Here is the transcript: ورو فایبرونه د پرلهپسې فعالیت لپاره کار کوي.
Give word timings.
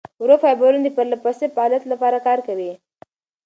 ورو 0.23 0.35
فایبرونه 0.43 0.81
د 0.83 0.89
پرلهپسې 0.97 1.45
فعالیت 1.55 1.83
لپاره 1.91 2.17
کار 2.27 2.39
کوي. 2.47 2.71